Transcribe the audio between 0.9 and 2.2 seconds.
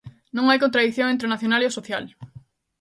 entre o nacional e o social.